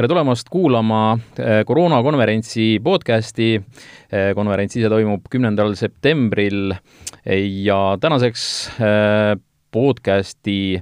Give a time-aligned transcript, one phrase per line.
[0.00, 1.18] tere tulemast kuulama
[1.68, 3.58] koroonakonverentsi podcasti.
[4.34, 6.72] konverents ise toimub kümnendal septembril
[7.66, 8.44] ja tänaseks
[9.76, 10.80] podcasti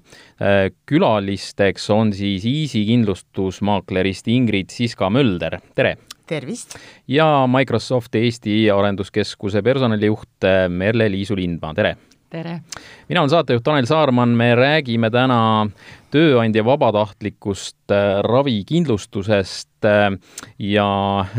[0.87, 5.97] külalisteks on siis Easy kindlustusmaaklerist Ingrid Siska-Mölder, tere!
[6.31, 6.79] tervist!
[7.11, 11.97] ja Microsofti Eesti Arenduskeskuse personalijuht Merle-Liisu Lindmaa, tere!
[12.31, 12.61] Tere!
[13.09, 15.69] mina olen saatejuht Tanel Saarman, me räägime täna
[16.13, 20.13] tööandja vabatahtlikust äh, ravikindlustusest äh,
[20.59, 20.91] ja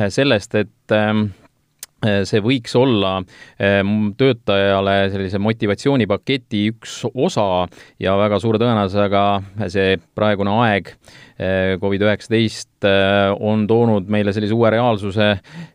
[0.10, 1.14] sellest, et äh,
[2.00, 3.18] see võiks olla
[4.20, 7.48] töötajale sellise motivatsioonipaketi üks osa
[8.00, 9.24] ja väga suure tõenäosusega
[9.68, 10.94] see praegune aeg
[11.80, 15.28] Covid-19 äh, on toonud meile sellise uue reaalsuse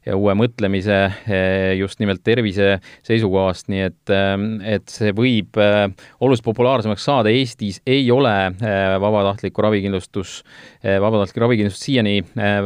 [0.04, 4.34] ja uue mõtlemise äh, just nimelt tervise seisukohast, nii et, äh,
[4.76, 7.32] et see võib oluliselt populaarsemaks saada.
[7.32, 8.32] Eestis ei ole
[9.00, 10.42] vabatahtlikku ravikindlustus,
[10.82, 12.18] vabatahtlik ravikindlustus siiani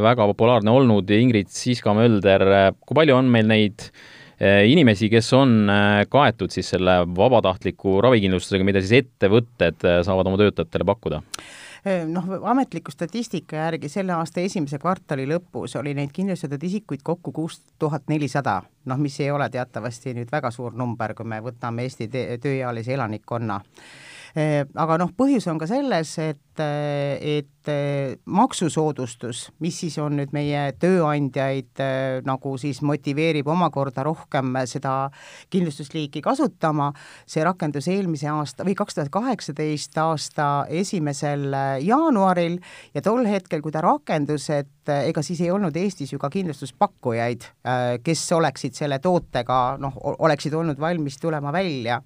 [0.02, 1.10] väga populaarne olnud.
[1.14, 2.44] Ingrid Siska-Mölder,
[2.82, 3.90] kui palju on meil neid
[4.38, 5.70] inimesi, kes on
[6.12, 11.18] kaetud siis selle vabatahtliku ravikindlustusega, mida siis ettevõtted saavad oma töötajatele pakkuda?
[12.06, 17.60] noh, ametliku statistika järgi selle aasta esimese kvartali lõpus oli neid kindlustatud isikuid kokku kuus
[17.78, 22.06] tuhat nelisada, noh, mis ei ole teatavasti nüüd väga suur number, kui me võtame Eesti
[22.12, 23.58] tööealise elanikkonna
[24.76, 30.62] aga noh, põhjus on ka selles, et, et äh, maksusoodustus, mis siis on nüüd meie
[30.80, 31.82] tööandjaid
[32.26, 35.10] nagu siis motiveerib omakorda rohkem seda
[35.52, 36.90] kindlustusliiki kasutama,
[37.28, 40.48] see rakendus eelmise aasta või kaks tuhat kaheksateist aasta
[40.80, 41.52] esimesel
[41.84, 42.58] jaanuaril
[42.96, 47.44] ja tol hetkel, kui ta rakendus, et ega siis ei olnud Eestis ju ka kindlustuspakkujaid,
[48.04, 52.00] kes oleksid selle tootega noh, oleksid olnud valmis tulema välja.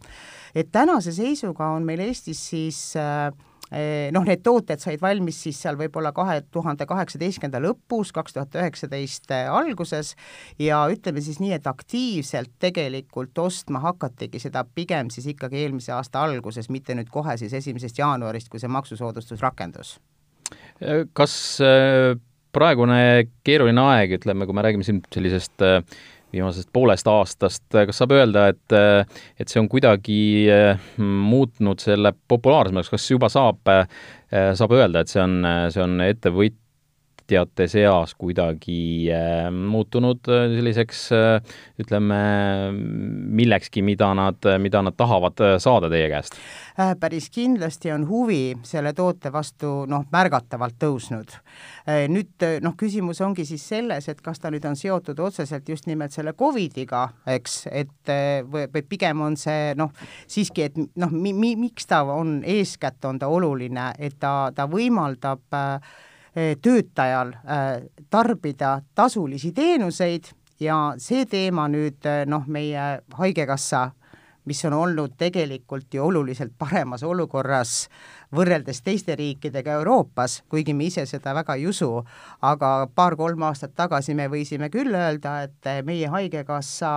[0.55, 3.31] Et tänase seisuga on meil Eestis siis äh,
[4.13, 9.33] noh, need tooted said valmis siis seal võib-olla kahe tuhande kaheksateistkümnenda lõpus, kaks tuhat üheksateist
[9.33, 10.13] äh, alguses
[10.61, 16.25] ja ütleme siis nii, et aktiivselt tegelikult ostma hakatigi seda pigem siis ikkagi eelmise aasta
[16.27, 19.97] alguses, mitte nüüd kohe siis esimesest jaanuarist, kui see maksusoodustus rakendus.
[21.17, 22.19] kas äh,
[22.53, 25.65] praegune keeruline aeg, ütleme, kui me räägime siin sellisest
[26.33, 28.77] viimasest poolest aastast, kas saab öelda, et,
[29.41, 30.23] et see on kuidagi
[30.53, 33.61] eh, muutnud selle populaarsemaks, kas juba saab,
[34.31, 35.39] saab öelda, et see on,
[35.75, 36.62] see on ettevõt-,
[37.33, 42.19] ettevõtjate seas kuidagi äh, muutunud äh, selliseks äh, ütleme,
[42.73, 46.37] millekski, mida nad, mida nad tahavad saada teie käest?
[46.73, 51.35] päris kindlasti on huvi selle toote vastu noh, märgatavalt tõusnud.
[52.09, 56.15] Nüüd noh, küsimus ongi siis selles, et kas ta nüüd on seotud otseselt just nimelt
[56.17, 58.13] selle Covidiga, eks, et
[58.49, 59.93] või, või pigem on see noh,
[60.25, 64.65] siiski, et noh, mi-, mi-, miks ta on, eeskätt on ta oluline, et ta, ta
[64.73, 65.93] võimaldab äh,
[66.35, 73.91] töötajal eh, tarbida tasulisi teenuseid ja see teema nüüd eh, noh, meie Haigekassa,
[74.49, 77.87] mis on olnud tegelikult ju oluliselt paremas olukorras
[78.35, 81.91] võrreldes teiste riikidega Euroopas, kuigi me ise seda väga ei usu,
[82.43, 86.95] aga paar-kolm aastat tagasi me võisime küll öelda, et meie Haigekassa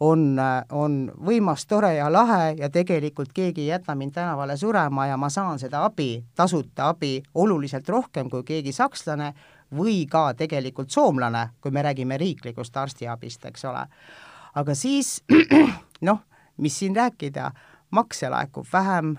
[0.00, 0.40] on,
[0.72, 5.28] on võimas, tore ja lahe ja tegelikult keegi ei jäta mind tänavale surema ja ma
[5.30, 9.32] saan seda abi, tasuta abi oluliselt rohkem kui keegi sakslane
[9.74, 13.86] või ka tegelikult soomlane, kui me räägime riiklikust arstiabist, eks ole.
[14.54, 15.22] aga siis
[16.08, 16.20] noh,
[16.56, 17.50] mis siin rääkida,
[17.90, 19.16] makse laekub vähem,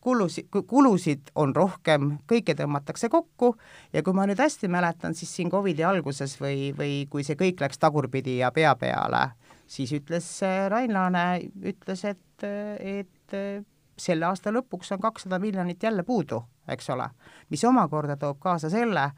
[0.00, 3.54] kulusid, kulusid on rohkem, kõike tõmmatakse kokku
[3.92, 7.60] ja kui ma nüüd hästi mäletan, siis siin Covidi alguses või, või kui see kõik
[7.60, 9.30] läks tagurpidi ja pea peale,
[9.70, 11.26] siis ütles äh, Rain Laane,
[11.62, 12.46] ütles, et,
[12.80, 13.62] et äh,
[14.00, 17.10] selle aasta lõpuks on kakssada miljonit jälle puudu, eks ole,
[17.50, 19.10] mis omakorda toob kaasa selle,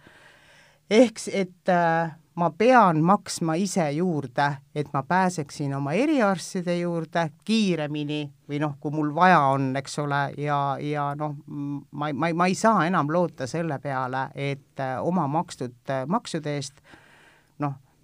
[0.91, 8.23] ehk et äh, ma pean maksma ise juurde, et ma pääseksin oma eriarstide juurde kiiremini
[8.49, 12.57] või noh, kui mul vaja on, eks ole, ja, ja noh, ma, ma, ma ei
[12.59, 16.99] saa enam loota selle peale, et oma makstud maksude eest noh,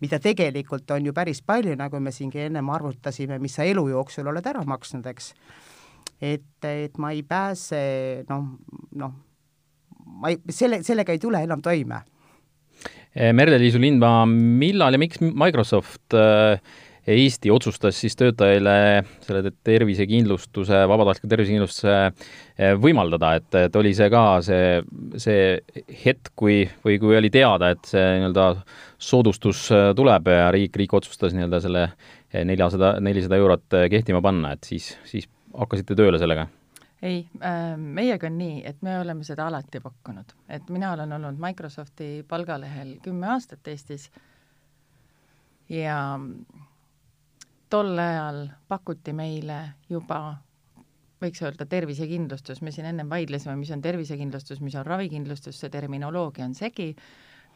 [0.03, 4.29] mida tegelikult on ju päris palju, nagu me siingi ennem arvutasime, mis sa elu jooksul
[4.31, 5.33] oled ära maksnud, eks.
[6.21, 7.81] et, et ma ei pääse
[8.29, 8.53] noh,
[9.01, 9.17] noh,
[10.21, 12.03] ma ei, selle, sellega ei tule enam toime.
[13.19, 16.61] Merle-Liisu Lindmaa, millal ja miks Microsoft äh,
[17.09, 24.25] Eesti otsustas siis töötajale selle tervisekindlustuse, vabatahtliku tervisekindlustuse eh, võimaldada, et, et oli see ka
[24.45, 24.83] see,
[25.17, 28.51] see hetk, kui, või kui oli teada, et see nii-öelda
[29.01, 31.89] soodustus eh, tuleb ja riik, riik otsustas nii-öelda selle
[32.45, 36.49] neljasada, nelisada eurot eh, kehtima panna, et siis, siis hakkasite tööle sellega?
[37.03, 41.39] ei äh,, meiega on nii, et me oleme seda alati pakkunud, et mina olen olnud
[41.41, 44.09] Microsofti palgalehel kümme aastat Eestis
[45.71, 46.19] ja
[47.71, 49.59] tol ajal pakuti meile
[49.91, 50.21] juba
[51.23, 56.47] võiks öelda tervisekindlustus, me siin ennem vaidlesime, mis on tervisekindlustus, mis on ravikindlustus, see terminoloogia
[56.47, 56.93] on segi,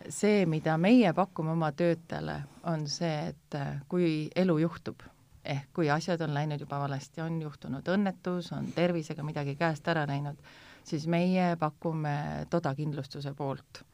[0.08, 5.04] see, mida meie pakume oma töötajale, on see, et äh, kui elu juhtub,
[5.44, 10.04] ehk kui asjad on läinud juba valesti, on juhtunud õnnetus, on tervisega midagi käest ära
[10.10, 10.38] läinud,
[10.84, 13.84] siis meie pakume todakindlustuse poolt.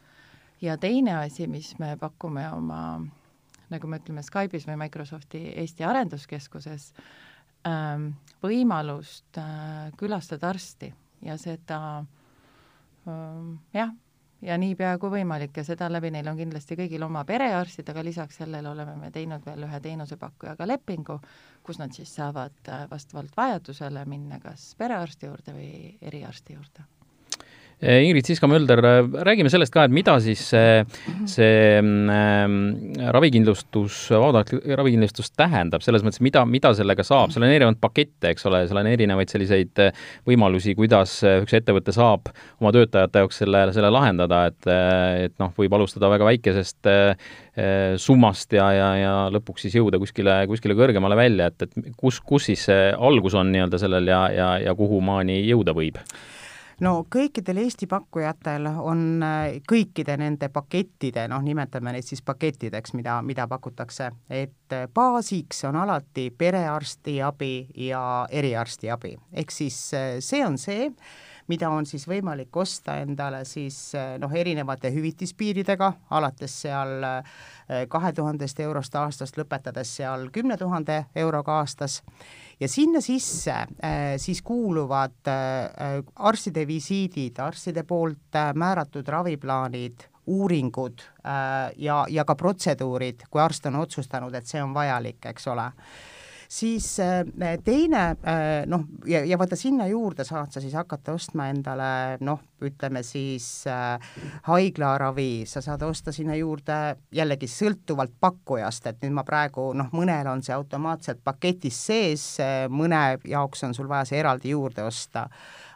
[0.61, 3.01] ja teine asi, mis me pakume oma,
[3.73, 6.91] nagu me ütleme Skype'is või Microsofti Eesti Arenduskeskuses,
[7.69, 8.11] ähm,
[8.45, 10.93] võimalust äh, külastada arsti
[11.25, 11.81] ja seda
[13.09, 13.95] ähm, jah,
[14.43, 18.39] ja niipea kui võimalik ja seda läbi neil on kindlasti kõigil oma perearstid, aga lisaks
[18.43, 21.19] sellele oleme me teinud veel ühe teenusepakkujaga lepingu,
[21.67, 25.73] kus nad siis saavad äh, vastavalt vajadusele minna kas perearsti juurde või
[26.13, 26.87] eriarsti juurde
[27.79, 30.81] Ingrid Siska-Mölder, eh, räägime sellest ka, et mida siis see,
[31.31, 32.55] see äh,
[33.15, 38.49] ravikindlustus, vabatahtlik ravikindlustus tähendab, selles mõttes, mida, mida sellega saab, seal on erinevaid pakette, eks
[38.51, 43.61] ole, seal on erinevaid selliseid eh, võimalusi, kuidas üks ettevõte saab oma töötajate jaoks selle,
[43.77, 44.71] selle lahendada, et,
[45.29, 46.91] et noh, võib alustada väga väikesest
[47.99, 52.51] summast ja, ja, ja lõpuks siis jõuda kuskile, kuskile kõrgemale välja, et, et kus, kus
[52.51, 55.99] siis see algus on nii-öelda sellel ja, ja, ja kuhu maani jõuda võib?
[56.85, 63.19] No kõikidel Eesti pakkujatel on äh, kõikide nende pakettide, noh, nimetame neid siis pakettideks, mida,
[63.27, 67.55] mida pakutakse, et äh, baasiks on alati perearstiabi
[67.89, 70.93] ja eriarstiabi, ehk siis äh, see on see,
[71.49, 77.07] mida on siis võimalik osta endale siis noh, erinevate hüvitispiiridega, alates seal
[77.89, 82.03] kahe tuhandest eurost aastast, lõpetades seal kümne tuhande euroga aastas.
[82.61, 85.31] Ja sinna sisse äh, siis kuuluvad
[86.17, 91.03] arstide visiidid, arstide poolt määratud raviplaanid, uuringud
[91.77, 95.71] ja, ja ka protseduurid, kui arst on otsustanud, et see on vajalik, eks ole
[96.49, 97.25] siis äh,
[97.65, 102.41] teine äh, noh, ja, ja vaata sinna juurde saad sa siis hakata ostma endale noh,
[102.65, 104.01] ütleme siis äh,
[104.49, 110.31] haiglaravi, sa saad osta sinna juurde jällegi sõltuvalt pakkujast, et nüüd ma praegu noh, mõnel
[110.33, 112.27] on see automaatselt paketis sees,
[112.73, 115.29] mõne jaoks on sul vaja see eraldi juurde osta.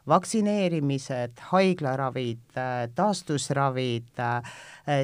[0.08, 2.56] Vaktsineerimised, haiglaravid,
[2.96, 4.18] taastusravid,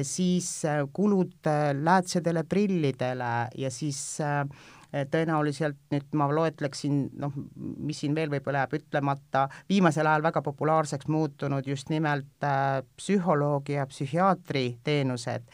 [0.03, 0.49] siis
[0.91, 1.47] kulud
[1.79, 4.43] läätsedele, prillidele ja siis äh,
[4.91, 11.09] tõenäoliselt nüüd ma loetleksin, noh, mis siin veel võib-olla jääb ütlemata, viimasel ajal väga populaarseks
[11.11, 15.45] muutunud just nimelt äh, psühholoogi ja psühhiaatri teenused.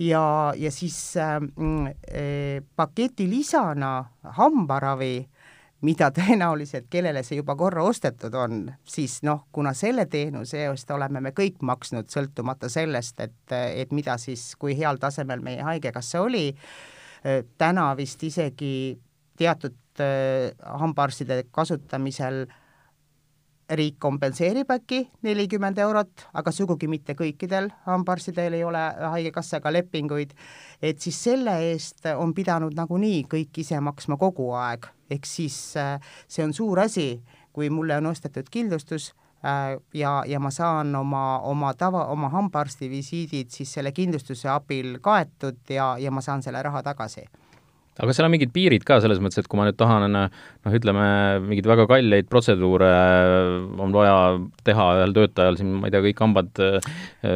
[0.00, 0.24] Ja,
[0.56, 3.92] ja siis äh, äh, paketi lisana
[4.38, 5.28] hambaravi,
[5.84, 11.20] mida tõenäoliselt, kellele see juba korra ostetud on, siis noh, kuna selle teenuse eest oleme
[11.20, 16.48] me kõik maksnud, sõltumata sellest, et, et mida siis, kui heal tasemel meie Haigekassa oli,
[16.54, 16.98] Äh,
[17.58, 18.98] täna vist isegi
[19.38, 22.46] teatud äh, hambaarstide kasutamisel
[23.72, 28.82] riik kompenseerib äkki nelikümmend eurot, aga sugugi mitte kõikidel hambaarstidel ei ole
[29.14, 30.34] Haigekassaga lepinguid,
[30.82, 35.96] et siis selle eest on pidanud nagunii kõik ise maksma kogu aeg, ehk siis äh,
[36.28, 37.22] see on suur asi,
[37.52, 39.12] kui mulle on ostetud kindlustus
[39.94, 45.58] ja, ja ma saan oma, oma tava, oma hambaarsti visiidid siis selle kindlustuse abil kaetud
[45.70, 47.26] ja, ja ma saan selle raha tagasi
[48.00, 51.04] aga seal on mingid piirid ka selles mõttes, et kui ma nüüd tahan noh, ütleme
[51.44, 52.88] mingeid väga kalleid protseduure
[53.82, 54.14] on vaja
[54.64, 56.78] teha ühel töötajal siin, ma ei tea, kõik hambad äh,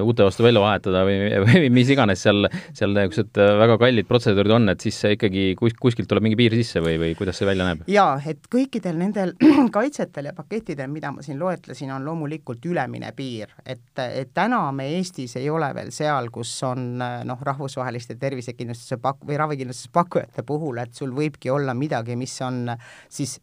[0.01, 4.73] uute vastu välja vahetada või, või mis iganes seal, seal niisugused väga kallid protseduurid on,
[4.73, 7.69] et siis see ikkagi kus, kuskilt tuleb mingi piir sisse või, või kuidas see välja
[7.69, 7.85] näeb?
[7.93, 9.35] jaa, et kõikidel nendel
[9.77, 14.89] kaitsetel ja pakettidel, mida ma siin loetlesin, on loomulikult ülemine piir, et, et täna me
[14.97, 20.79] Eestis ei ole veel seal, kus on noh, rahvusvaheliste tervisekindlustuse pak- või ravikindlustuse pakkujate puhul,
[20.83, 22.71] et sul võibki olla midagi, mis on
[23.09, 23.39] siis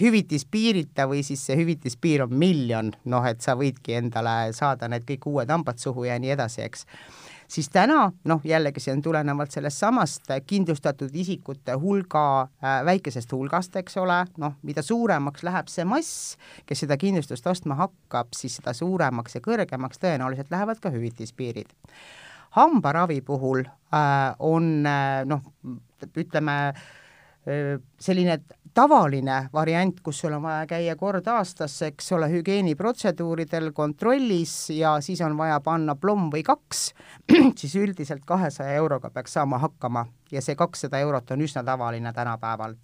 [0.00, 5.26] hüvitispiirita või siis see hüvitispiir on miljon, noh et sa võidki endale saada need kõik
[5.30, 6.86] uued hambad suhu ja nii edasi, eks.
[7.50, 13.74] Siis täna noh, jällegi see on tulenevalt sellest samast kindlustatud isikute hulga äh, väikesest hulgast,
[13.80, 18.74] eks ole, noh, mida suuremaks läheb see mass, kes seda kindlustust ostma hakkab, siis seda
[18.76, 21.74] suuremaks ja kõrgemaks tõenäoliselt lähevad ka hüvitispiirid.
[22.54, 25.42] Hambaravi puhul äh, on äh, noh,
[26.16, 26.56] ütleme
[28.00, 28.36] selline
[28.74, 35.22] tavaline variant, kus sul on vaja käia kord aastas, eks ole, hügieeniprotseduuridel kontrollis ja siis
[35.24, 36.90] on vaja panna plomm või kaks,
[37.60, 42.76] siis üldiselt kahesaja euroga peaks saama hakkama ja see kakssada eurot on üsna tavaline tänapäeval.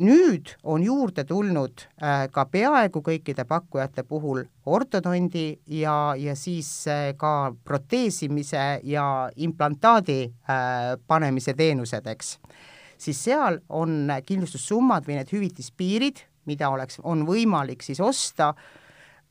[0.00, 7.10] Nüüd on juurde tulnud äh, ka peaaegu kõikide pakkujate puhul ortodondi ja, ja siis äh,
[7.20, 9.04] ka proteesimise ja
[9.36, 12.38] implantaadi äh, panemise teenused, eks.
[12.96, 18.79] siis seal on kindlustussummad või need hüvitispiirid, mida oleks, on võimalik siis osta äh,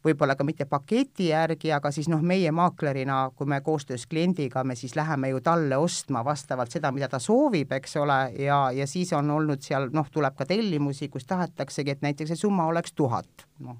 [0.05, 4.75] võib-olla ka mitte paketi järgi, aga siis noh, meie maaklerina, kui me koostöös kliendiga, me
[4.79, 9.13] siis läheme ju talle ostma vastavalt seda, mida ta soovib, eks ole, ja, ja siis
[9.13, 13.47] on olnud seal noh, tuleb ka tellimusi, kus tahetaksegi, et näiteks see summa oleks tuhat,
[13.65, 13.79] noh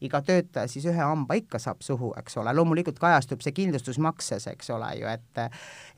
[0.00, 4.70] iga töötaja siis ühe hamba ikka saab suhu, eks ole, loomulikult kajastub see kindlustusmakses, eks
[4.72, 5.42] ole ju, et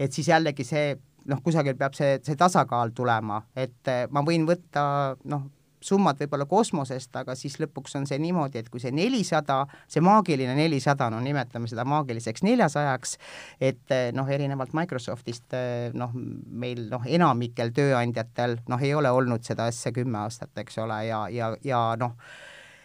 [0.02, 0.96] et siis jällegi see
[1.30, 4.84] noh, kusagil peab see, see tasakaal tulema, et ma võin võtta
[5.30, 5.46] noh,
[5.84, 10.54] summad võib-olla kosmosest, aga siis lõpuks on see niimoodi, et kui see nelisada, see maagiline
[10.58, 13.16] nelisada, no nimetame seda maagiliseks neljasajaks,
[13.60, 19.44] et eh, noh, erinevalt Microsoftist eh, noh, meil noh, enamikel tööandjatel noh, ei ole olnud
[19.46, 22.16] seda asja kümme aastat, eks ole, ja, ja, ja noh,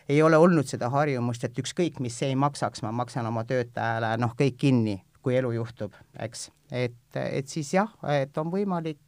[0.10, 4.16] ei ole olnud seda harjumust, et ükskõik, mis see ei maksaks, ma maksan oma töötajale
[4.22, 6.48] noh, kõik kinni, kui elu juhtub, eks.
[6.72, 9.02] et, et siis jah, et on võimalik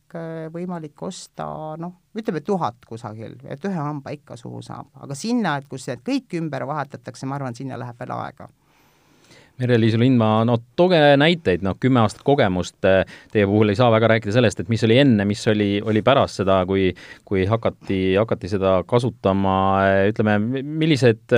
[0.53, 1.46] võimalik osta
[1.77, 6.06] noh, ütleme tuhat kusagil, et ühe hamba ikka suhu saab, aga sinna, et kus need
[6.06, 8.50] kõik ümber vahetatakse, ma arvan, sinna läheb veel aega.
[9.60, 14.32] Mere-Liis Lindmaa, no tooge näiteid, noh, kümme aastat kogemust, teie puhul ei saa väga rääkida
[14.38, 16.94] sellest, et mis oli enne, mis oli, oli pärast seda, kui,
[17.28, 19.58] kui hakati, hakati seda kasutama,
[20.14, 21.36] ütleme, millised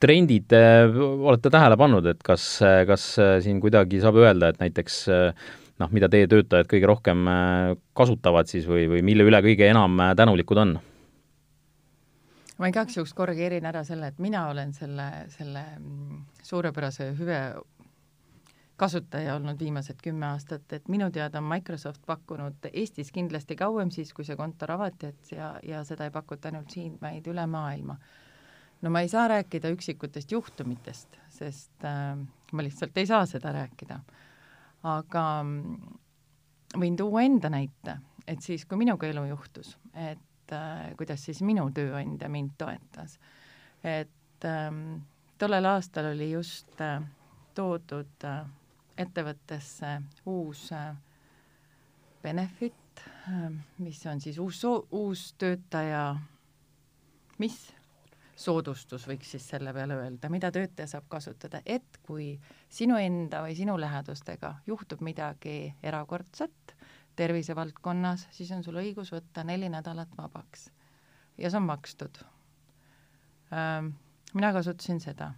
[0.00, 2.44] trendid olete tähele pannud, et kas,
[2.86, 3.08] kas
[3.42, 5.02] siin kuidagi saab öelda, et näiteks
[5.80, 9.98] noh, mida teie töötajad kõige rohkem äh, kasutavad siis või, või mille üle kõige enam
[10.00, 10.78] äh, tänulikud on?
[12.60, 17.38] ma igaks juhuks korrigeerin ära selle, et mina olen selle, selle mm, suurepärase hüve
[18.80, 24.12] kasutaja olnud viimased kümme aastat, et minu teada on Microsoft pakkunud Eestis kindlasti kauem siis,
[24.16, 27.96] kui see kontor avati, et ja, ja seda ei pakuta ainult siin, vaid üle maailma.
[28.80, 32.16] no ma ei saa rääkida üksikutest juhtumitest, sest äh,
[32.52, 34.00] ma lihtsalt ei saa seda rääkida
[34.82, 35.98] aga mm,
[36.80, 41.68] võin tuua enda näite, et siis, kui minuga elu juhtus, et äh, kuidas siis minu
[41.74, 43.18] tööandja mind toetas.
[43.84, 45.00] et ähm,
[45.38, 47.02] tollel aastal oli just äh,
[47.54, 48.44] toodud äh,
[49.00, 50.94] ettevõttesse uus äh,
[52.22, 56.16] benefit äh,, mis on siis uus, uus töötaja,
[57.38, 57.60] mis
[58.40, 62.32] soodustus, võiks siis selle peale öelda, mida töötaja saab kasutada, et kui
[62.70, 66.76] sinu enda või sinu lähedastega juhtub midagi erakordset
[67.18, 70.70] tervisevaldkonnas, siis on sul õigus võtta neli nädalat vabaks.
[71.38, 72.22] ja see on makstud.
[74.34, 75.32] mina kasutasin seda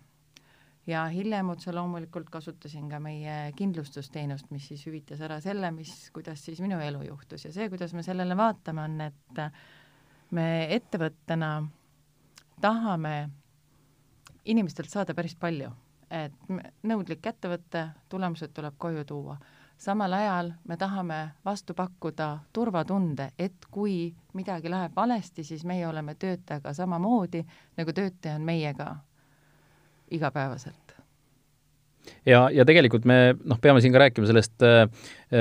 [0.87, 6.45] ja hiljem otse loomulikult kasutasin ka meie kindlustusteenust, mis siis hüvitas ära selle, mis, kuidas
[6.45, 9.43] siis minu elu juhtus ja see, kuidas me sellele vaatame, on, et
[10.31, 11.55] me ettevõttena
[12.61, 13.17] tahame
[14.45, 15.71] inimestelt saada päris palju,
[16.13, 16.33] et
[16.83, 19.37] nõudlik ettevõte, tulemused tuleb koju tuua.
[19.83, 26.15] samal ajal me tahame vastu pakkuda turvatunde, et kui midagi läheb valesti, siis meie oleme
[26.15, 27.45] töötajaga samamoodi,
[27.77, 28.97] nagu töötaja on meiega
[30.11, 30.82] igapäevaselt
[32.27, 34.87] ja, ja tegelikult me noh, peame siin ka rääkima sellest äh,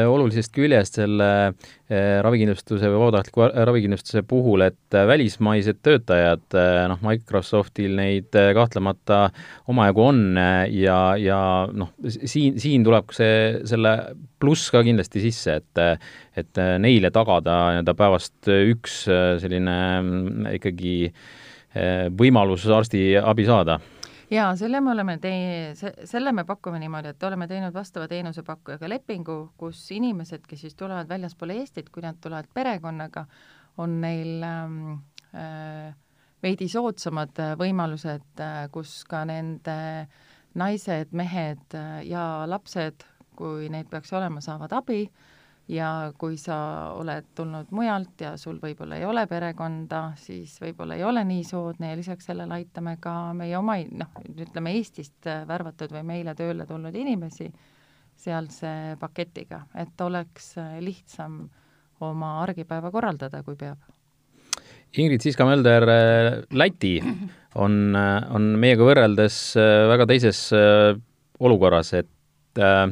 [0.08, 7.01] olulisest küljest selle äh, ravikindlustuse või vabatahtliku ravikindlustuse puhul, et äh, välismaised töötajad äh,, noh,
[7.06, 9.24] Microsoftil neid äh, kahtlemata
[9.72, 11.41] omajagu on äh, ja, ja
[11.72, 13.96] noh, siin, siin tuleb see, selle
[14.41, 15.86] pluss ka kindlasti sisse, et
[16.38, 23.82] et äh, neile tagada nii-öelda päevast üks äh, selline äh, ikkagi äh, võimalus arstiabi saada
[24.32, 25.74] jaa, selle me oleme tee-,
[26.08, 31.10] selle me pakume niimoodi, et oleme teinud vastava teenusepakkujaga lepingu, kus inimesed, kes siis tulevad
[31.10, 33.26] väljaspool Eestit, kui nad tulevad perekonnaga,
[33.82, 34.80] on neil ähm,
[35.36, 35.92] äh,
[36.44, 39.78] veidi soodsamad äh, võimalused äh,, kus ka nende
[40.60, 43.08] naised, mehed äh, ja lapsed,
[43.40, 45.06] kui neid peaks olema, saavad abi.
[45.06, 45.31] äh,
[45.72, 46.56] ja kui sa
[47.00, 51.94] oled tulnud mujalt ja sul võib-olla ei ole perekonda, siis võib-olla ei ole nii soodne
[51.94, 56.96] ja lisaks sellele aitame ka meie oma, noh, ütleme Eestist värvatud või meile tööle tulnud
[56.96, 57.48] inimesi
[58.22, 61.42] sealse paketiga, et oleks lihtsam
[62.04, 63.80] oma argipäeva korraldada, kui peab.
[65.00, 65.88] Ingrid Siska-Mölder,
[66.51, 66.98] Läti
[67.56, 69.38] on, on meiega võrreldes
[69.88, 70.50] väga teises
[71.42, 72.92] olukorras, et äh,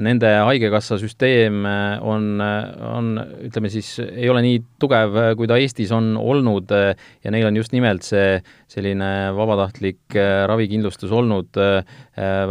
[0.00, 3.12] nende Haigekassa süsteem äh, on, äh, on,
[3.44, 7.58] ütleme siis, ei ole nii tugev, äh, kui ta Eestis on olnud ja neil on
[7.60, 8.38] just nimelt see
[8.72, 10.16] selline vabatahtlik
[10.48, 11.58] ravikindlustus olnud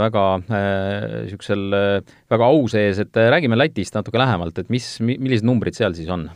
[0.01, 1.63] väga niisugusel
[2.31, 6.27] väga au sees, et räägime Lätist natuke lähemalt, et mis, millised numbrid seal siis on?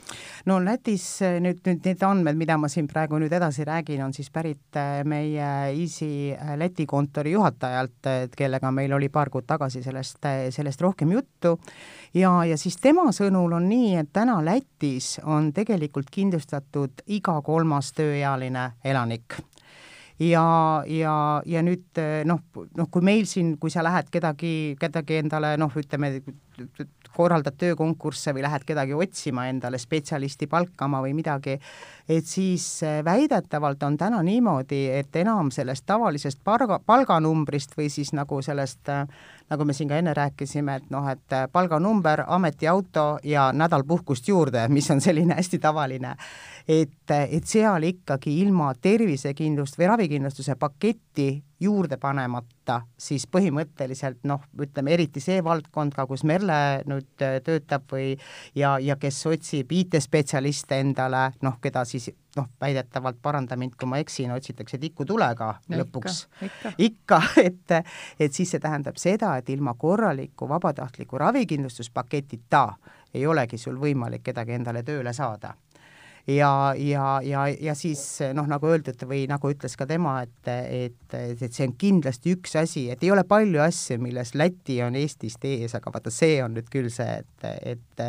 [0.46, 1.06] no Lätis
[1.42, 5.50] nüüd, nüüd need andmed, mida ma siin praegu nüüd edasi räägin, on siis pärit meie
[5.72, 10.22] Easy Läti kontori juhatajalt, kellega meil oli paar kuud tagasi sellest,
[10.56, 11.56] sellest rohkem juttu,
[12.14, 17.92] ja, ja siis tema sõnul on nii, et täna Lätis on tegelikult kindlustatud iga kolmas
[17.98, 19.40] tööealine elanik
[20.20, 22.42] ja, ja, ja nüüd noh,
[22.78, 26.20] noh, kui meil siin, kui sa lähed kedagi, kedagi endale noh, ütleme,
[27.16, 31.56] korraldad töökonkursse või lähed kedagi otsima endale spetsialisti palkama või midagi,
[32.12, 32.68] et siis
[33.06, 39.08] väidetavalt on täna niimoodi, et enam sellest tavalisest palga, palganumbrist või siis nagu sellest äh,
[39.50, 44.68] nagu me siin ka enne rääkisime, et noh, et palganumber, ametiauto ja nädal puhkust juurde,
[44.74, 46.16] mis on selline hästi tavaline,
[46.68, 54.92] et, et seal ikkagi ilma tervisekindlust või ravikindlustuse paketti juurde panemata, siis põhimõtteliselt noh, ütleme
[54.96, 58.16] eriti see valdkond ka, kus Merle nüüd äh, töötab või
[58.58, 64.02] ja, ja kes otsib IT-spetsialiste endale, noh, keda siis noh, väidetavalt, paranda mind, kui ma
[64.04, 66.26] eksin, otsitakse tikutulega no, lõpuks.
[66.50, 67.78] ikka, ikka., et,
[68.20, 72.68] et siis see tähendab seda, et ilma korraliku vabatahtliku ravikindlustuspaketita
[73.16, 75.54] ei olegi sul võimalik kedagi endale tööle saada
[76.28, 78.02] ja, ja, ja, ja siis
[78.34, 82.56] noh, nagu öeldud või nagu ütles ka tema, et, et, et see on kindlasti üks
[82.58, 86.56] asi, et ei ole palju asju, milles Läti on Eestist ees, aga vaata, see on
[86.58, 88.04] nüüd küll see, et, et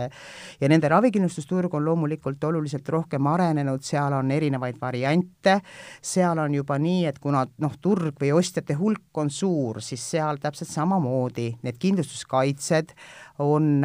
[0.61, 5.59] ja nende ravikindlustusturg on loomulikult oluliselt rohkem arenenud, seal on erinevaid variante,
[6.01, 10.41] seal on juba nii, et kuna noh, turg või ostjate hulk on suur, siis seal
[10.41, 12.97] täpselt samamoodi need kindlustuskaitsed
[13.45, 13.85] on,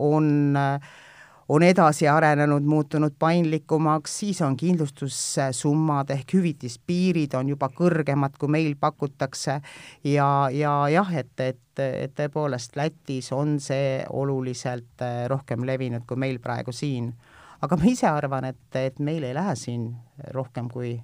[0.00, 0.92] on äh,
[1.48, 8.74] on edasi arenenud, muutunud paindlikumaks, siis on kindlustussummad ehk hüvitispiirid on juba kõrgemad, kui meil
[8.80, 9.60] pakutakse
[10.04, 16.20] ja, ja jah, et, et, et tõepoolest Lätis on see oluliselt äh, rohkem levinud kui
[16.20, 17.12] meil praegu siin.
[17.62, 19.90] aga ma ise arvan, et, et meil ei lähe siin
[20.34, 20.96] rohkem kui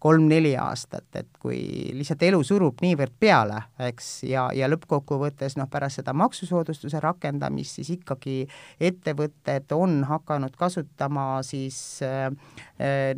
[0.00, 1.58] kolm-neli aastat, et kui
[1.96, 3.58] lihtsalt elu surub niivõrd peale,
[3.90, 8.38] eks, ja, ja lõppkokkuvõttes noh, pärast seda maksusoodustuse rakendamist siis ikkagi
[8.80, 12.32] ettevõtted on hakanud kasutama siis äh,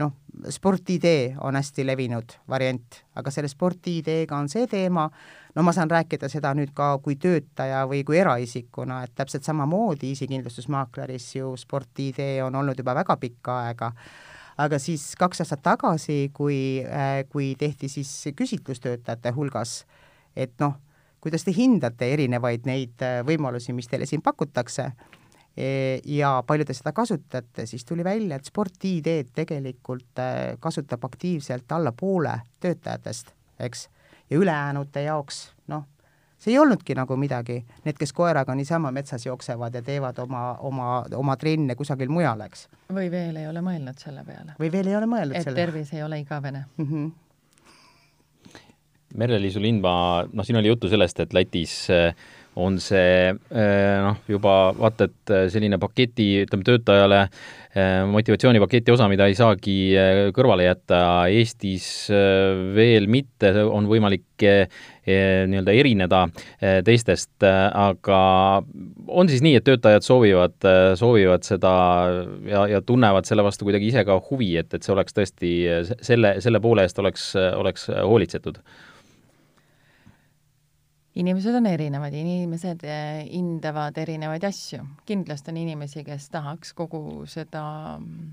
[0.00, 0.16] noh,
[0.50, 5.06] sporti-ID on hästi levinud variant, aga selle sporti-ID-ga on see teema,
[5.54, 10.10] no ma saan rääkida seda nüüd ka kui töötaja või kui eraisikuna, et täpselt samamoodi
[10.16, 13.92] isikindlustusmaakleris ju sporti-ID on olnud juba väga pikka aega
[14.60, 19.82] aga siis kaks aastat tagasi, kui, äh, kui tehti siis küsitlus töötajate hulgas,
[20.36, 20.76] et noh,
[21.22, 24.88] kuidas te hindate erinevaid neid äh, võimalusi, mis teile siin pakutakse
[25.56, 31.72] e, ja palju te seda kasutate, siis tuli välja, et sporti-ID-d tegelikult äh, kasutab aktiivselt
[31.72, 33.88] alla poole töötajatest, eks,
[34.30, 35.86] ja ülejäänute jaoks noh,
[36.42, 40.92] see ei olnudki nagu midagi, need, kes koeraga niisama metsas jooksevad ja teevad oma, oma,
[41.16, 42.68] oma trenne kusagil mujal, eks.
[42.92, 44.58] või veel ei ole mõelnud selle peale.
[44.58, 45.58] või veel ei ole mõelnud et selle.
[45.58, 46.88] et tervis ei ole igavene mm.
[46.88, 47.10] -hmm.
[49.18, 52.14] Merle-Liisu Lindmaa, noh, siin oli juttu sellest, et Lätis äh,
[52.56, 57.26] on see äh, noh, juba vaata, et äh, selline paketi, ütleme töötajale
[57.72, 59.74] motivatsioonipaketi osa, mida ei saagi
[60.36, 60.98] kõrvale jätta,
[61.32, 61.86] Eestis
[62.76, 64.44] veel mitte, on võimalik
[65.06, 66.20] nii-öelda erineda
[66.86, 68.18] teistest, aga
[69.08, 70.54] on siis nii, et töötajad soovivad,
[71.00, 71.72] soovivad seda
[72.46, 75.52] ja, ja tunnevad selle vastu kuidagi ise ka huvi, et, et see oleks tõesti,
[76.06, 78.62] selle, selle poole eest oleks, oleks hoolitsetud
[81.14, 84.84] inimesed on erinevad, inimesed eh, hindavad erinevaid asju.
[85.06, 87.64] kindlasti on inimesi, kes tahaks kogu seda
[87.98, 88.30] mm,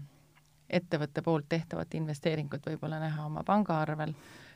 [0.80, 4.14] ettevõtte poolt tehtavat investeeringut võib-olla näha oma pangaarvel,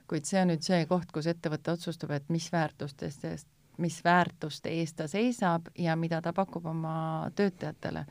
[0.08, 3.26] kuid see on nüüd see koht, kus ettevõte otsustab, et mis väärtustest,
[3.78, 8.06] mis väärtuste eest ta seisab ja mida ta pakub oma töötajatele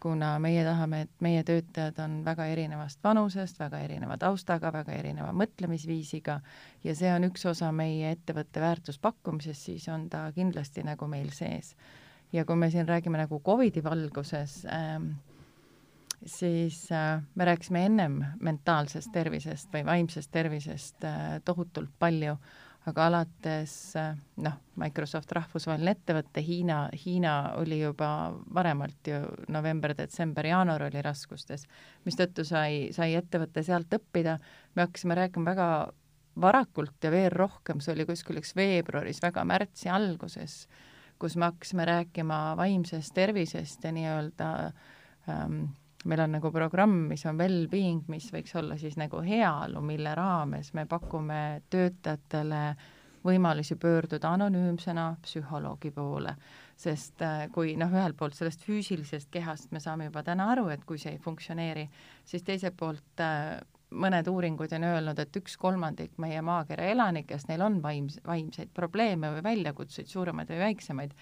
[0.00, 5.32] kuna meie tahame, et meie töötajad on väga erinevast vanusest, väga erineva taustaga, väga erineva
[5.36, 6.38] mõtlemisviisiga
[6.84, 11.74] ja see on üks osa meie ettevõtte väärtuspakkumisest, siis on ta kindlasti nagu meil sees.
[12.32, 15.12] ja kui me siin räägime nagu Covidi valguses ähm,,
[16.26, 22.36] siis äh, me rääkisime ennem mentaalsest tervisest või vaimsest tervisest äh, tohutult palju
[22.88, 23.72] aga alates
[24.40, 29.20] noh, Microsoft rahvusvaheline ettevõte, Hiina, Hiina oli juba varemalt ju
[29.52, 31.66] november, detsember, jaanuar oli raskustes,
[32.08, 34.38] mistõttu sai, sai ettevõte sealt õppida,
[34.74, 35.68] me hakkasime rääkima väga
[36.40, 40.62] varakult ja veel rohkem, see oli kuskil üks veebruaris, väga märtsi alguses,
[41.20, 44.50] kus me hakkasime rääkima vaimsest tervisest ja nii-öelda
[45.28, 45.66] ähm,
[46.04, 50.72] meil on nagu programm, mis on well-being, mis võiks olla siis nagu heaolu, mille raames
[50.76, 52.62] me pakume töötajatele
[53.24, 56.32] võimalusi pöörduda anonüümsena psühholoogi poole,
[56.80, 60.86] sest äh, kui noh, ühelt poolt sellest füüsilisest kehast me saame juba täna aru, et
[60.88, 61.84] kui see ei funktsioneeri,
[62.24, 63.60] siis teiselt poolt äh,
[63.90, 69.32] mõned uuringud on öelnud, et üks kolmandik meie maakera elanikest, neil on vaims-, vaimseid probleeme
[69.34, 71.14] või väljakutseid, suuremaid või väiksemaid,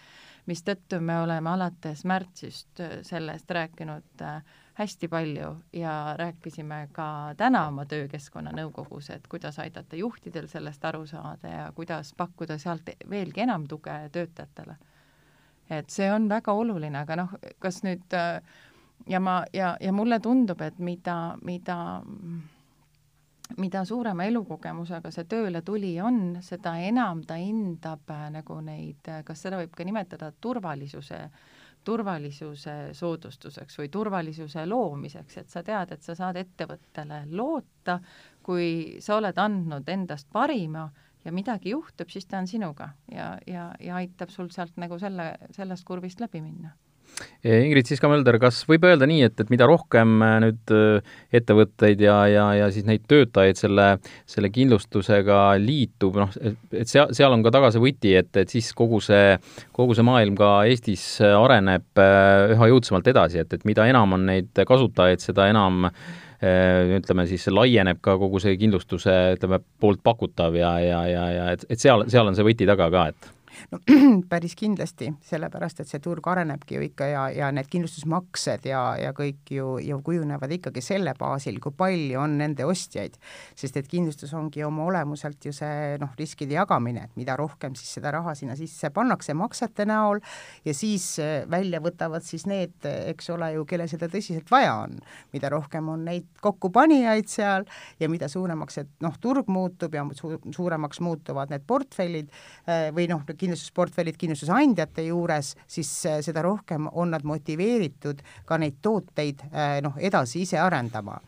[0.49, 4.43] mistõttu me oleme alates märtsist äh, sellest rääkinud äh,
[4.79, 11.07] hästi palju ja rääkisime ka täna oma töökeskkonna nõukogus, et kuidas aidata juhtidel sellest aru
[11.07, 14.77] saada ja kuidas pakkuda sealt veelgi enam tuge töötajatele.
[15.71, 18.43] et see on väga oluline, aga noh, kas nüüd äh,
[19.07, 21.79] ja ma, ja, ja mulle tundub, et mida, mida
[23.57, 29.23] mida suurema elukogemusega see tööle tuli on, seda enam ta hindab äh, nagu neid, äh,
[29.25, 31.25] kas seda võib ka nimetada turvalisuse,
[31.89, 37.99] turvalisuse soodustuseks või turvalisuse loomiseks, et sa tead, et sa saad ettevõttele loota,
[38.45, 40.89] kui sa oled andnud endast parima
[41.25, 45.33] ja midagi juhtub, siis ta on sinuga ja, ja, ja aitab sul sealt nagu selle,
[45.57, 46.75] sellest kurvist läbi minna
[47.47, 52.17] Ingrid Siska-Mölder, kas võib öelda nii, et, et mida rohkem äh, nüüd äh, ettevõtteid ja,
[52.31, 53.87] ja, ja siis neid töötajaid selle,
[54.29, 56.35] selle kindlustusega liitub, noh,
[56.75, 59.37] et seal, seal on ka taga see võti, et, et siis kogu see,
[59.77, 64.27] kogu see maailm ka Eestis areneb äh, üha jõudsamalt edasi, et, et mida enam on
[64.33, 65.87] neid kasutajaid, seda enam
[66.39, 71.65] ütleme siis laieneb ka kogu see kindlustuse, ütleme, poolt pakutav ja, ja, ja, ja et,
[71.67, 73.33] et seal, seal on see võti taga ka, et
[73.73, 73.81] no
[74.33, 79.13] päris kindlasti, sellepärast et see turg arenebki ju ikka ja, ja need kindlustusmaksed ja, ja
[79.17, 83.19] kõik ju, ju kujunevad ikkagi selle baasil, kui palju on nende ostjaid.
[83.59, 87.99] sest et kindlustus ongi oma olemuselt ju see noh, riskide jagamine, et mida rohkem siis
[87.99, 90.23] seda raha sinna sisse pannakse maksete näol
[90.65, 94.99] ja siis äh, välja võtavad siis need, eks ole ju, kellel seda tõsiselt vaja on.
[95.33, 97.67] mida rohkem on neid kokkupanijaid seal
[98.01, 103.09] ja mida suuremaks see noh, turg muutub ja su suuremaks muutuvad need portfellid äh, või
[103.11, 109.81] noh, kindlustusportfellid kindlustusandjate juures, siis äh, seda rohkem on nad motiveeritud ka neid tooteid äh,
[109.85, 111.19] noh, edasi ise arendama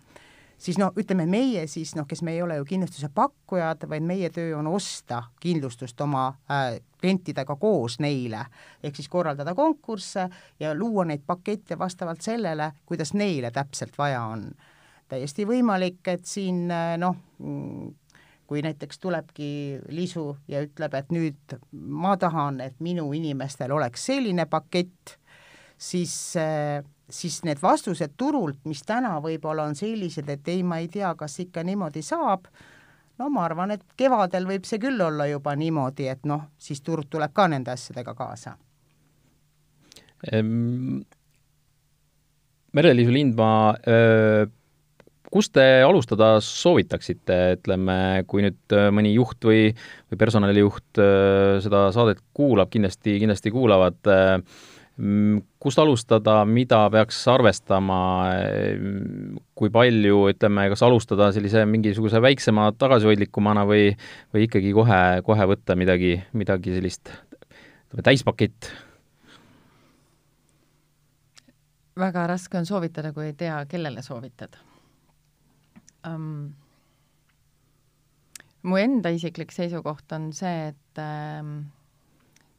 [0.61, 4.30] siis no ütleme meie siis noh, kes me ei ole ju kindlustuse pakkujad, vaid meie
[4.35, 8.44] töö on osta kindlustust oma äh, klientidega koos neile,
[8.83, 10.28] ehk siis korraldada konkursse
[10.61, 14.50] ja luua neid pakette vastavalt sellele, kuidas neile täpselt vaja on.
[15.09, 17.16] täiesti võimalik, et siin äh, noh,
[18.50, 24.48] kui näiteks tulebki lisu ja ütleb, et nüüd ma tahan, et minu inimestel oleks selline
[24.50, 25.14] pakett,
[25.78, 26.16] siis
[27.10, 31.38] siis need vastused turult, mis täna võib-olla on sellised, et ei, ma ei tea, kas
[31.42, 32.46] ikka niimoodi saab,
[33.18, 37.10] no ma arvan, et kevadel võib see küll olla juba niimoodi, et noh, siis turg
[37.10, 38.56] tuleb ka nende asjadega kaasa
[40.32, 41.00] ehm,.
[42.70, 43.74] Merle-Liisu Lindmaa
[45.31, 47.97] kust te alustada soovitaksite, ütleme,
[48.31, 49.71] kui nüüd äh, mõni juht või,
[50.11, 54.37] või personalijuht äh, seda saadet kuulab, kindlasti, kindlasti kuulavad, äh,
[55.62, 58.01] kust alustada, mida peaks arvestama,
[59.57, 63.95] kui palju, ütleme, kas alustada sellise mingisuguse väiksema tagasihoidlikumana või,
[64.35, 67.14] või ikkagi kohe, kohe võtta midagi, midagi sellist,
[67.47, 68.73] ütleme, täispakett?
[72.01, 74.57] väga raske on soovitada, kui ei tea, kellele soovitad
[76.06, 76.54] um,?
[78.62, 81.70] mu enda isiklik seisukoht on see, et ähm,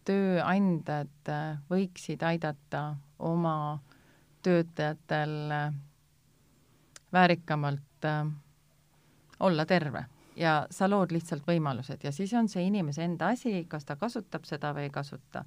[0.07, 3.79] tööandjad äh, võiksid aidata oma
[4.41, 5.75] töötajatel äh,
[7.13, 8.25] väärikamalt äh,
[9.39, 13.85] olla terve ja sa lood lihtsalt võimalused ja siis on see inimese enda asi, kas
[13.85, 15.45] ta kasutab seda või ei kasuta.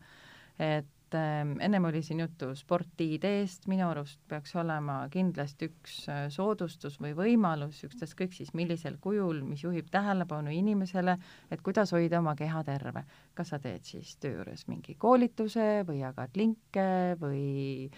[0.59, 6.99] et ähm, ennem oli siin juttu sporti-ID-st, minu arust peaks olema kindlasti üks äh, soodustus
[7.03, 11.17] või võimalus, ükstaskõik siis millisel kujul, mis juhib tähelepanu inimesele,
[11.51, 13.05] et kuidas hoida oma keha terve.
[13.35, 17.95] kas sa teed siis töö juures mingi koolituse või jagad linke või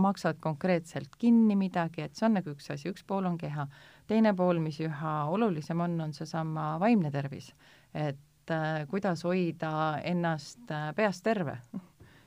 [0.00, 3.66] maksad konkreetselt kinni midagi, et see on nagu üks asi, üks pool on keha.
[4.06, 7.54] teine pool, mis üha olulisem on, on seesama vaimne tervis.
[7.94, 11.58] et äh, kuidas hoida ennast äh, peast terve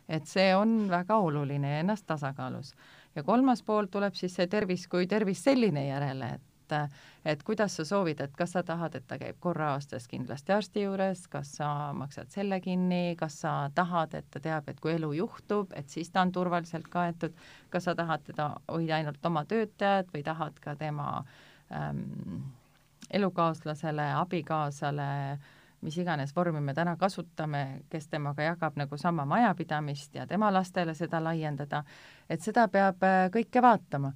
[0.09, 2.73] et see on väga oluline ja ennast tasakaalus.
[3.15, 6.41] ja kolmas pool tuleb siis see tervis kui tervis selline järele, et
[7.25, 10.85] et kuidas sa soovid, et kas sa tahad, et ta käib korra aastas kindlasti arsti
[10.85, 15.11] juures, kas sa maksad selle kinni, kas sa tahad, et ta teab, et kui elu
[15.19, 17.35] juhtub, et siis ta on turvaliselt kaetud,
[17.69, 21.09] kas sa tahad teda hoida ainult oma töötajad või tahad ka tema
[21.69, 22.41] ähm,
[23.11, 25.51] elukaaslasele, abikaasale äh,
[25.83, 30.95] mis iganes vormi me täna kasutame, kes temaga jagab nagu sama majapidamist ja tema lastele
[30.95, 31.83] seda laiendada,
[32.29, 34.13] et seda peab äh, kõike vaatama.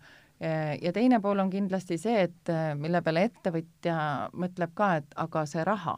[0.82, 3.96] ja teine pool on kindlasti see, et äh, mille peale ettevõtja
[4.38, 5.96] mõtleb ka, et aga see raha,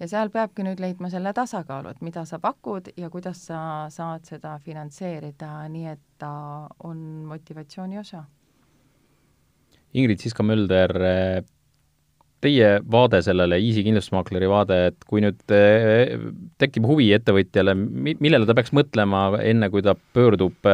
[0.00, 3.60] ja seal peabki nüüd leidma selle tasakaalu, et mida sa pakud ja kuidas sa
[3.92, 6.32] saad seda finantseerida, nii et ta
[6.86, 8.24] on motivatsiooni osa.
[9.96, 10.92] Ingrid Siska-Mölder,
[12.44, 16.16] teie vaade sellele, Easy kindlustusmaakleri vaade, et kui nüüd eh,
[16.62, 20.68] tekib huvi ettevõtjale, millele ta peaks mõtlema, enne kui ta pöördub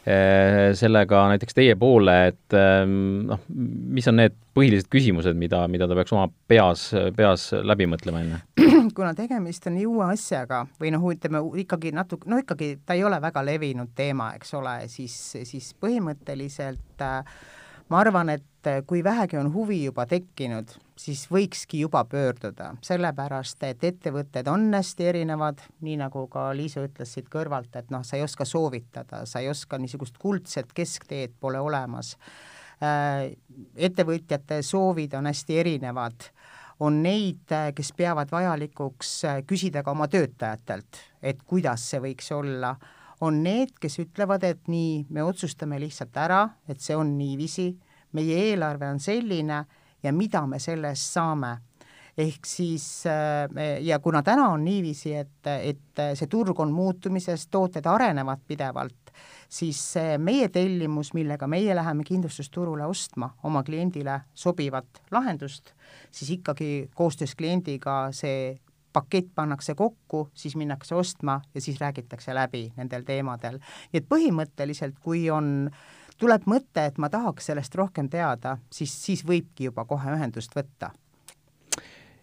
[0.00, 2.92] Eh, sellega näiteks teie poole, et ehm,
[3.28, 6.86] noh, mis on need põhilised küsimused, mida, mida ta peaks oma peas,
[7.18, 8.38] peas läbi mõtlema enne?
[8.96, 13.20] kuna tegemist on uue asjaga või noh, ütleme ikkagi natuke, no ikkagi ta ei ole
[13.20, 17.36] väga levinud teema, eks ole, siis, siis põhimõtteliselt äh,
[17.92, 23.84] ma arvan, et kui vähegi on huvi juba tekkinud, siis võikski juba pöörduda, sellepärast et
[23.86, 28.24] ettevõtted on hästi erinevad, nii nagu ka Liisa ütles siit kõrvalt, et noh, sa ei
[28.26, 32.16] oska soovitada, sa ei oska niisugust kuldset keskteed pole olemas.
[32.80, 33.32] Äh,
[33.76, 36.30] ettevõtjate soovid on hästi erinevad,
[36.80, 42.74] on neid, kes peavad vajalikuks äh, küsida ka oma töötajatelt, et kuidas see võiks olla.
[43.20, 47.74] On need, kes ütlevad, et nii, me otsustame lihtsalt ära, et see on niiviisi,
[48.16, 49.60] meie eelarve on selline
[50.02, 51.56] ja mida me selle eest saame
[52.18, 57.86] ehk siis äh, ja kuna täna on niiviisi, et, et see turg on muutumises, tooted
[57.86, 59.12] arenevad pidevalt,
[59.48, 59.80] siis
[60.18, 65.72] meie tellimus, millega meie läheme kindlustusturule ostma oma kliendile sobivat lahendust,
[66.10, 68.58] siis ikkagi koostöös kliendiga see
[68.92, 73.58] pakett pannakse kokku, siis minnakse ostma ja siis räägitakse läbi nendel teemadel.
[73.92, 75.70] nii et põhimõtteliselt, kui on,
[76.20, 80.92] tuleb mõte, et ma tahaks sellest rohkem teada, siis, siis võibki juba kohe ühendust võtta.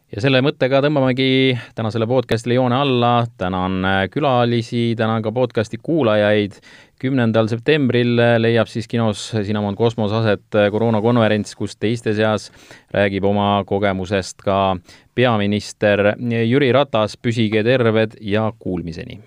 [0.08, 3.84] Ja selle mõttega tõmbamegi tänasele podcastile joone alla, tänan
[4.14, 6.56] külalisi, tänan ka podcasti kuulajaid.
[7.02, 12.48] Kümnendal septembril leiab siis kinos Cinnamon kosmos aset koroonakonverents, kus teiste seas
[12.96, 14.78] räägib oma kogemusest ka
[15.12, 19.20] peaminister Jüri Ratas, püsige terved ja kuulmiseni!